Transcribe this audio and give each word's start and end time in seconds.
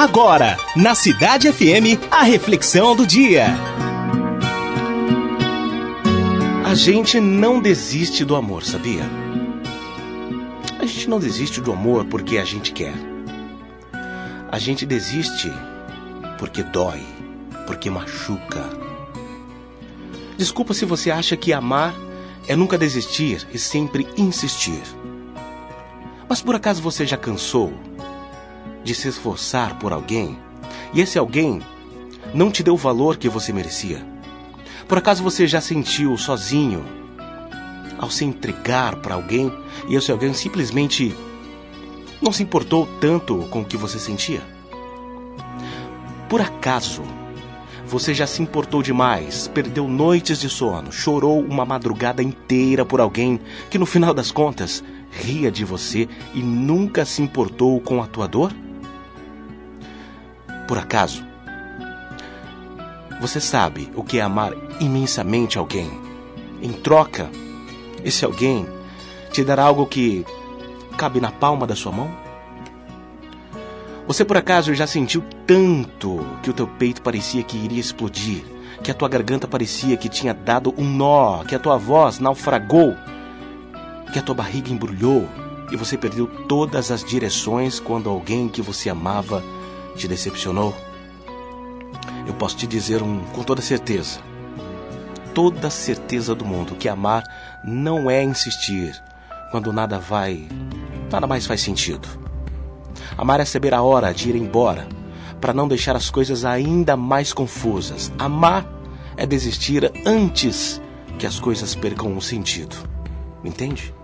Agora, 0.00 0.56
na 0.74 0.94
Cidade 0.94 1.52
FM, 1.52 2.00
a 2.10 2.22
reflexão 2.22 2.96
do 2.96 3.06
dia. 3.06 3.48
A 6.64 6.74
gente 6.74 7.20
não 7.20 7.60
desiste 7.60 8.24
do 8.24 8.34
amor, 8.34 8.64
sabia? 8.64 9.02
A 10.78 10.86
gente 10.86 11.06
não 11.06 11.18
desiste 11.20 11.60
do 11.60 11.70
amor 11.70 12.06
porque 12.06 12.38
a 12.38 12.46
gente 12.46 12.72
quer. 12.72 12.94
A 14.50 14.58
gente 14.58 14.86
desiste 14.86 15.52
porque 16.38 16.62
dói, 16.62 17.02
porque 17.66 17.90
machuca. 17.90 18.70
Desculpa 20.38 20.72
se 20.72 20.86
você 20.86 21.10
acha 21.10 21.36
que 21.36 21.52
amar 21.52 21.94
é 22.48 22.56
nunca 22.56 22.78
desistir 22.78 23.46
e 23.52 23.58
sempre 23.58 24.08
insistir. 24.16 24.80
Mas 26.26 26.40
por 26.40 26.54
acaso 26.54 26.80
você 26.80 27.04
já 27.04 27.18
cansou 27.18 27.70
de 28.84 28.94
se 28.94 29.08
esforçar 29.08 29.78
por 29.78 29.92
alguém 29.92 30.38
e 30.92 31.00
esse 31.00 31.18
alguém 31.18 31.60
não 32.34 32.50
te 32.50 32.62
deu 32.62 32.74
o 32.74 32.78
valor 32.78 33.16
que 33.16 33.28
você 33.28 33.52
merecia? 33.52 34.04
Por 34.88 34.98
acaso 34.98 35.22
você 35.22 35.46
já 35.46 35.60
sentiu 35.60 36.16
sozinho 36.16 36.84
ao 37.98 38.10
se 38.10 38.24
entregar 38.24 38.96
para 38.96 39.14
alguém 39.14 39.52
e 39.88 39.94
esse 39.94 40.10
alguém 40.10 40.34
simplesmente 40.34 41.14
não 42.20 42.32
se 42.32 42.42
importou 42.42 42.88
tanto 43.00 43.36
com 43.50 43.60
o 43.60 43.64
que 43.64 43.76
você 43.76 43.98
sentia? 43.98 44.42
Por 46.28 46.40
acaso 46.40 47.02
você 47.86 48.14
já 48.14 48.26
se 48.26 48.40
importou 48.40 48.82
demais, 48.82 49.48
perdeu 49.48 49.88
noites 49.88 50.38
de 50.38 50.48
sono, 50.48 50.92
chorou 50.92 51.40
uma 51.40 51.64
madrugada 51.64 52.22
inteira 52.22 52.84
por 52.84 53.00
alguém 53.00 53.40
que 53.68 53.78
no 53.78 53.86
final 53.86 54.14
das 54.14 54.30
contas 54.30 54.82
ria 55.10 55.50
de 55.50 55.64
você 55.64 56.08
e 56.32 56.40
nunca 56.40 57.04
se 57.04 57.20
importou 57.20 57.80
com 57.80 58.00
a 58.00 58.06
tua 58.06 58.28
dor? 58.28 58.52
Por 60.70 60.78
acaso, 60.78 61.24
você 63.20 63.40
sabe 63.40 63.90
o 63.96 64.04
que 64.04 64.20
é 64.20 64.22
amar 64.22 64.52
imensamente 64.78 65.58
alguém? 65.58 65.90
Em 66.62 66.70
troca, 66.70 67.28
esse 68.04 68.24
alguém 68.24 68.68
te 69.32 69.42
dará 69.42 69.64
algo 69.64 69.84
que 69.84 70.24
cabe 70.96 71.20
na 71.20 71.32
palma 71.32 71.66
da 71.66 71.74
sua 71.74 71.90
mão? 71.90 72.08
Você 74.06 74.24
por 74.24 74.36
acaso 74.36 74.72
já 74.72 74.86
sentiu 74.86 75.24
tanto 75.44 76.24
que 76.40 76.50
o 76.50 76.54
teu 76.54 76.68
peito 76.68 77.02
parecia 77.02 77.42
que 77.42 77.58
iria 77.58 77.80
explodir, 77.80 78.44
que 78.80 78.92
a 78.92 78.94
tua 78.94 79.08
garganta 79.08 79.48
parecia 79.48 79.96
que 79.96 80.08
tinha 80.08 80.32
dado 80.32 80.72
um 80.78 80.84
nó, 80.84 81.42
que 81.42 81.56
a 81.56 81.58
tua 81.58 81.78
voz 81.78 82.20
naufragou, 82.20 82.94
que 84.12 84.20
a 84.20 84.22
tua 84.22 84.36
barriga 84.36 84.70
embrulhou 84.70 85.28
e 85.72 85.76
você 85.76 85.98
perdeu 85.98 86.28
todas 86.46 86.92
as 86.92 87.02
direções 87.02 87.80
quando 87.80 88.08
alguém 88.08 88.48
que 88.48 88.62
você 88.62 88.88
amava 88.88 89.42
te 89.96 90.08
decepcionou? 90.08 90.74
Eu 92.26 92.34
posso 92.34 92.56
te 92.56 92.66
dizer 92.66 93.02
um, 93.02 93.20
com 93.32 93.42
toda 93.42 93.60
certeza, 93.60 94.20
toda 95.34 95.70
certeza 95.70 96.34
do 96.34 96.44
mundo, 96.44 96.74
que 96.76 96.88
amar 96.88 97.24
não 97.64 98.10
é 98.10 98.22
insistir 98.22 98.94
quando 99.50 99.72
nada 99.72 99.98
vai, 99.98 100.48
nada 101.10 101.26
mais 101.26 101.46
faz 101.46 101.60
sentido. 101.60 102.08
Amar 103.16 103.40
é 103.40 103.44
saber 103.44 103.74
a 103.74 103.82
hora 103.82 104.12
de 104.12 104.30
ir 104.30 104.36
embora, 104.36 104.86
para 105.40 105.52
não 105.52 105.66
deixar 105.66 105.96
as 105.96 106.10
coisas 106.10 106.44
ainda 106.44 106.96
mais 106.96 107.32
confusas. 107.32 108.12
Amar 108.18 108.66
é 109.16 109.26
desistir 109.26 109.90
antes 110.06 110.80
que 111.18 111.26
as 111.26 111.40
coisas 111.40 111.74
percam 111.74 112.16
o 112.16 112.22
sentido. 112.22 112.76
Entende? 113.44 113.94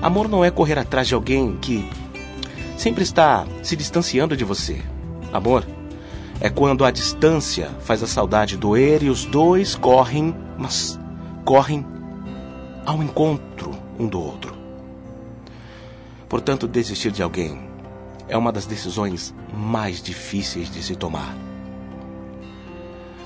Amor 0.00 0.28
não 0.28 0.44
é 0.44 0.50
correr 0.50 0.78
atrás 0.78 1.08
de 1.08 1.14
alguém 1.14 1.56
que 1.56 1.88
sempre 2.78 3.02
está 3.02 3.44
se 3.60 3.74
distanciando 3.74 4.36
de 4.36 4.44
você. 4.44 4.80
Amor 5.32 5.66
é 6.40 6.48
quando 6.48 6.84
a 6.84 6.92
distância 6.92 7.70
faz 7.80 8.04
a 8.04 8.06
saudade 8.06 8.56
doer 8.56 9.02
e 9.02 9.10
os 9.10 9.24
dois 9.24 9.74
correm, 9.74 10.32
mas 10.56 10.98
correm 11.44 11.84
ao 12.86 13.02
encontro 13.02 13.72
um 13.98 14.06
do 14.06 14.20
outro. 14.20 14.56
Portanto, 16.28 16.68
desistir 16.68 17.10
de 17.10 17.20
alguém 17.20 17.58
é 18.28 18.38
uma 18.38 18.52
das 18.52 18.64
decisões 18.64 19.34
mais 19.52 20.00
difíceis 20.00 20.70
de 20.70 20.80
se 20.80 20.94
tomar. 20.94 21.36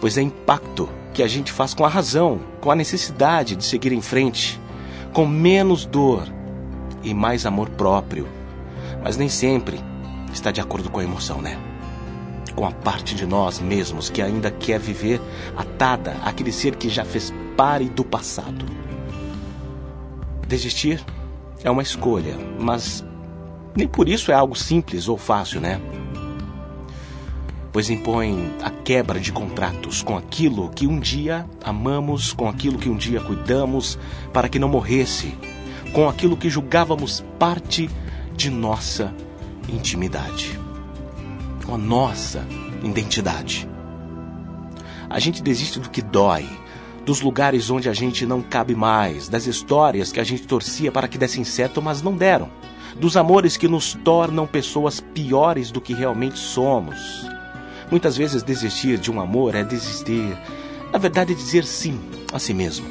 Pois 0.00 0.18
é 0.18 0.22
impacto 0.22 0.88
que 1.14 1.22
a 1.22 1.28
gente 1.28 1.52
faz 1.52 1.72
com 1.72 1.84
a 1.84 1.88
razão, 1.88 2.40
com 2.60 2.70
a 2.70 2.74
necessidade 2.74 3.54
de 3.54 3.64
seguir 3.64 3.92
em 3.92 4.02
frente, 4.02 4.60
com 5.12 5.24
menos 5.24 5.86
dor 5.86 6.26
e 7.04 7.14
mais 7.14 7.46
amor 7.46 7.70
próprio. 7.70 8.35
Mas 9.06 9.16
nem 9.16 9.28
sempre 9.28 9.78
está 10.32 10.50
de 10.50 10.60
acordo 10.60 10.90
com 10.90 10.98
a 10.98 11.04
emoção, 11.04 11.40
né? 11.40 11.56
Com 12.56 12.66
a 12.66 12.72
parte 12.72 13.14
de 13.14 13.24
nós 13.24 13.60
mesmos 13.60 14.10
que 14.10 14.20
ainda 14.20 14.50
quer 14.50 14.80
viver 14.80 15.22
atada 15.56 16.16
àquele 16.24 16.50
ser 16.50 16.74
que 16.74 16.88
já 16.88 17.04
fez 17.04 17.32
pare 17.56 17.88
do 17.88 18.02
passado. 18.02 18.66
Desistir 20.48 21.04
é 21.62 21.70
uma 21.70 21.82
escolha, 21.82 22.36
mas 22.58 23.04
nem 23.76 23.86
por 23.86 24.08
isso 24.08 24.32
é 24.32 24.34
algo 24.34 24.56
simples 24.56 25.08
ou 25.08 25.16
fácil, 25.16 25.60
né? 25.60 25.80
Pois 27.72 27.88
impõe 27.88 28.56
a 28.60 28.70
quebra 28.70 29.20
de 29.20 29.30
contratos 29.30 30.02
com 30.02 30.16
aquilo 30.16 30.68
que 30.70 30.88
um 30.88 30.98
dia 30.98 31.46
amamos, 31.62 32.32
com 32.32 32.48
aquilo 32.48 32.76
que 32.76 32.88
um 32.88 32.96
dia 32.96 33.20
cuidamos, 33.20 33.96
para 34.32 34.48
que 34.48 34.58
não 34.58 34.68
morresse, 34.68 35.32
com 35.92 36.08
aquilo 36.08 36.36
que 36.36 36.50
julgávamos 36.50 37.24
parte 37.38 37.88
de 38.36 38.50
nossa 38.50 39.14
intimidade, 39.68 40.58
com 41.64 41.74
a 41.74 41.78
nossa 41.78 42.46
identidade. 42.82 43.68
A 45.08 45.18
gente 45.18 45.42
desiste 45.42 45.80
do 45.80 45.88
que 45.88 46.02
dói, 46.02 46.46
dos 47.04 47.20
lugares 47.20 47.70
onde 47.70 47.88
a 47.88 47.92
gente 47.92 48.26
não 48.26 48.42
cabe 48.42 48.74
mais, 48.74 49.28
das 49.28 49.46
histórias 49.46 50.12
que 50.12 50.20
a 50.20 50.24
gente 50.24 50.46
torcia 50.46 50.92
para 50.92 51.08
que 51.08 51.16
dessem 51.16 51.44
certo, 51.44 51.80
mas 51.80 52.02
não 52.02 52.16
deram 52.16 52.50
dos 52.98 53.16
amores 53.16 53.56
que 53.56 53.68
nos 53.68 53.94
tornam 53.94 54.46
pessoas 54.46 55.00
piores 55.00 55.70
do 55.70 55.80
que 55.80 55.92
realmente 55.92 56.38
somos. 56.38 57.26
Muitas 57.90 58.16
vezes 58.16 58.42
desistir 58.42 58.98
de 58.98 59.10
um 59.10 59.20
amor 59.20 59.54
é 59.54 59.62
desistir, 59.62 60.36
na 60.92 60.98
verdade, 60.98 61.32
é 61.32 61.36
dizer 61.36 61.64
sim 61.64 62.00
a 62.32 62.38
si 62.38 62.54
mesmo. 62.54 62.86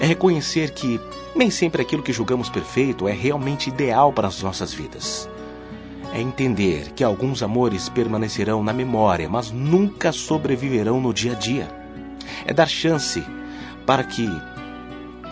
É 0.00 0.06
reconhecer 0.06 0.70
que 0.70 1.00
nem 1.34 1.50
sempre 1.50 1.82
aquilo 1.82 2.02
que 2.02 2.12
julgamos 2.12 2.48
perfeito 2.48 3.08
é 3.08 3.12
realmente 3.12 3.68
ideal 3.68 4.12
para 4.12 4.28
as 4.28 4.42
nossas 4.42 4.72
vidas. 4.72 5.28
É 6.12 6.20
entender 6.20 6.92
que 6.92 7.02
alguns 7.02 7.42
amores 7.42 7.88
permanecerão 7.88 8.62
na 8.62 8.72
memória, 8.72 9.28
mas 9.28 9.50
nunca 9.50 10.12
sobreviverão 10.12 11.00
no 11.00 11.12
dia 11.12 11.32
a 11.32 11.34
dia. 11.34 11.68
É 12.44 12.52
dar 12.52 12.68
chance 12.68 13.24
para 13.86 14.04
que 14.04 14.28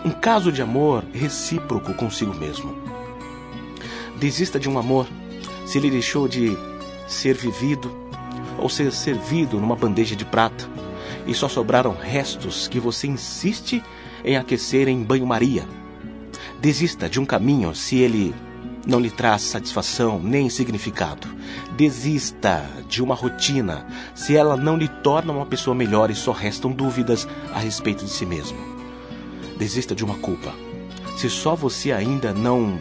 um 0.03 0.11
caso 0.11 0.51
de 0.51 0.61
amor 0.61 1.03
recíproco 1.13 1.93
consigo 1.93 2.33
mesmo 2.33 2.91
Desista 4.21 4.59
de 4.59 4.69
um 4.69 4.77
amor 4.77 5.07
se 5.65 5.79
ele 5.79 5.89
deixou 5.89 6.27
de 6.27 6.55
ser 7.07 7.35
vivido 7.35 7.91
ou 8.59 8.69
ser 8.69 8.91
servido 8.91 9.59
numa 9.59 9.75
bandeja 9.75 10.15
de 10.15 10.23
prata 10.23 10.69
e 11.25 11.33
só 11.33 11.49
sobraram 11.49 11.97
restos 11.99 12.67
que 12.67 12.79
você 12.79 13.07
insiste 13.07 13.83
em 14.23 14.37
aquecer 14.37 14.87
em 14.87 15.01
banho-maria. 15.01 15.65
Desista 16.61 17.09
de 17.09 17.19
um 17.19 17.25
caminho 17.25 17.73
se 17.73 17.97
ele 17.97 18.35
não 18.85 18.99
lhe 18.99 19.09
traz 19.09 19.41
satisfação 19.41 20.19
nem 20.19 20.47
significado. 20.47 21.27
Desista 21.75 22.63
de 22.87 23.01
uma 23.01 23.15
rotina 23.15 23.87
se 24.13 24.37
ela 24.37 24.55
não 24.55 24.77
lhe 24.77 24.87
torna 24.87 25.33
uma 25.33 25.45
pessoa 25.47 25.75
melhor 25.75 26.11
e 26.11 26.15
só 26.15 26.31
restam 26.31 26.71
dúvidas 26.71 27.27
a 27.51 27.57
respeito 27.57 28.05
de 28.05 28.11
si 28.11 28.27
mesmo. 28.27 28.59
Desista 29.57 29.95
de 29.95 30.05
uma 30.05 30.19
culpa 30.19 30.53
se 31.17 31.31
só 31.31 31.55
você 31.55 31.91
ainda 31.91 32.31
não 32.31 32.79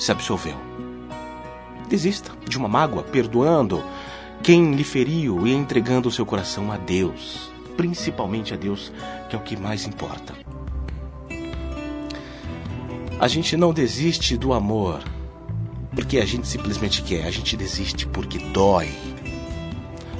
se 0.00 0.10
absolveu. 0.10 0.56
Desista 1.88 2.32
de 2.48 2.58
uma 2.58 2.68
mágoa, 2.68 3.04
perdoando 3.04 3.84
quem 4.42 4.74
lhe 4.74 4.82
feriu 4.82 5.46
e 5.46 5.52
entregando 5.52 6.08
o 6.08 6.12
seu 6.12 6.26
coração 6.26 6.72
a 6.72 6.76
Deus, 6.76 7.52
principalmente 7.76 8.52
a 8.52 8.56
Deus, 8.56 8.92
que 9.30 9.36
é 9.36 9.38
o 9.38 9.42
que 9.42 9.56
mais 9.56 9.86
importa. 9.86 10.34
A 13.18 13.28
gente 13.28 13.56
não 13.56 13.72
desiste 13.72 14.36
do 14.36 14.52
amor 14.52 15.02
porque 15.94 16.18
a 16.18 16.26
gente 16.26 16.46
simplesmente 16.46 17.00
quer, 17.00 17.24
a 17.26 17.30
gente 17.30 17.56
desiste 17.56 18.06
porque 18.06 18.38
dói. 18.38 18.90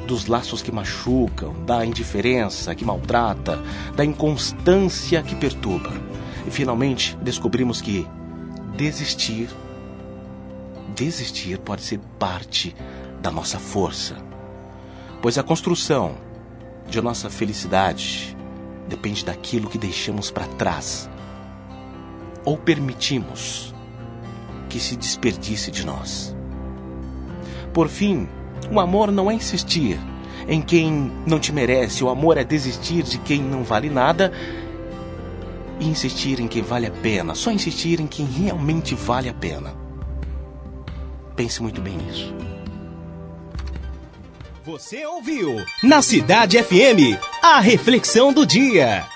Dos 0.06 0.26
laços 0.26 0.62
que 0.62 0.72
machucam, 0.72 1.52
da 1.66 1.84
indiferença 1.84 2.74
que 2.74 2.86
maltrata, 2.86 3.62
da 3.94 4.02
inconstância 4.02 5.22
que 5.22 5.34
perturba. 5.34 5.92
E 6.46 6.50
finalmente 6.50 7.14
descobrimos 7.20 7.82
que 7.82 8.06
desistir 8.74 9.50
desistir 10.94 11.58
pode 11.58 11.82
ser 11.82 12.00
parte 12.18 12.74
da 13.20 13.30
nossa 13.30 13.58
força, 13.58 14.16
pois 15.20 15.36
a 15.36 15.42
construção 15.42 16.16
de 16.88 17.02
nossa 17.02 17.28
felicidade 17.28 18.34
depende 18.88 19.22
daquilo 19.22 19.68
que 19.68 19.76
deixamos 19.76 20.30
para 20.30 20.46
trás 20.46 21.10
ou 22.46 22.56
permitimos 22.56 23.74
que 24.70 24.80
se 24.80 24.96
desperdice 24.96 25.70
de 25.70 25.84
nós. 25.84 26.34
Por 27.74 27.88
fim, 27.88 28.26
o 28.72 28.80
amor 28.80 29.12
não 29.12 29.30
é 29.30 29.34
insistir 29.34 29.98
em 30.48 30.62
quem 30.62 31.12
não 31.26 31.38
te 31.38 31.52
merece, 31.52 32.04
o 32.04 32.08
amor 32.08 32.38
é 32.38 32.44
desistir 32.44 33.02
de 33.02 33.18
quem 33.18 33.42
não 33.42 33.62
vale 33.64 33.90
nada 33.90 34.32
e 35.80 35.86
insistir 35.86 36.40
em 36.40 36.48
quem 36.48 36.62
vale 36.62 36.86
a 36.86 36.90
pena, 36.90 37.34
só 37.34 37.50
insistir 37.50 38.00
em 38.00 38.06
quem 38.06 38.24
realmente 38.24 38.94
vale 38.94 39.28
a 39.28 39.34
pena. 39.34 39.74
Pense 41.34 41.60
muito 41.60 41.82
bem 41.82 41.96
nisso. 41.96 42.34
Você 44.64 45.04
ouviu 45.06 45.64
na 45.82 46.02
Cidade 46.02 46.60
FM 46.62 47.20
a 47.42 47.60
reflexão 47.60 48.32
do 48.32 48.44
dia. 48.44 49.06